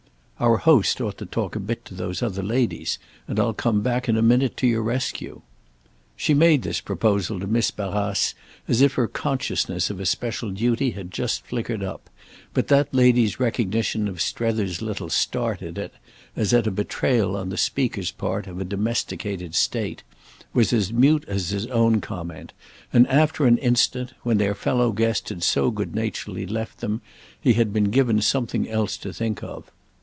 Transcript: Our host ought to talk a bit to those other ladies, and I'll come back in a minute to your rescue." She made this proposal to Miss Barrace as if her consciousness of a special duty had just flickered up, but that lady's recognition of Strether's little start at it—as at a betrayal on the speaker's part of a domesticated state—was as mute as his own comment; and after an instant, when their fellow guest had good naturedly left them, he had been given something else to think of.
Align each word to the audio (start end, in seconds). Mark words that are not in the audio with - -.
Our 0.39 0.57
host 0.57 0.99
ought 0.99 1.19
to 1.19 1.27
talk 1.27 1.55
a 1.55 1.59
bit 1.59 1.85
to 1.85 1.93
those 1.93 2.23
other 2.23 2.41
ladies, 2.41 2.97
and 3.27 3.39
I'll 3.39 3.53
come 3.53 3.81
back 3.81 4.09
in 4.09 4.17
a 4.17 4.23
minute 4.23 4.57
to 4.57 4.65
your 4.67 4.81
rescue." 4.81 5.41
She 6.15 6.33
made 6.33 6.63
this 6.63 6.81
proposal 6.81 7.39
to 7.41 7.45
Miss 7.45 7.69
Barrace 7.69 8.33
as 8.67 8.81
if 8.81 8.95
her 8.95 9.07
consciousness 9.07 9.91
of 9.91 9.99
a 9.99 10.05
special 10.07 10.49
duty 10.49 10.89
had 10.97 11.11
just 11.11 11.45
flickered 11.45 11.83
up, 11.83 12.09
but 12.55 12.69
that 12.69 12.91
lady's 12.91 13.39
recognition 13.39 14.07
of 14.07 14.19
Strether's 14.19 14.81
little 14.81 15.11
start 15.11 15.61
at 15.61 15.77
it—as 15.77 16.55
at 16.55 16.65
a 16.65 16.71
betrayal 16.71 17.35
on 17.37 17.49
the 17.49 17.55
speaker's 17.57 18.09
part 18.09 18.47
of 18.47 18.59
a 18.59 18.65
domesticated 18.65 19.53
state—was 19.53 20.73
as 20.73 20.91
mute 20.91 21.23
as 21.27 21.49
his 21.51 21.67
own 21.67 22.01
comment; 22.01 22.51
and 22.91 23.07
after 23.09 23.45
an 23.45 23.59
instant, 23.59 24.13
when 24.23 24.39
their 24.39 24.55
fellow 24.55 24.91
guest 24.91 25.29
had 25.29 25.45
good 25.75 25.93
naturedly 25.93 26.47
left 26.47 26.79
them, 26.79 27.03
he 27.39 27.53
had 27.53 27.71
been 27.71 27.91
given 27.91 28.19
something 28.23 28.67
else 28.67 28.97
to 28.97 29.13
think 29.13 29.43
of. 29.43 29.71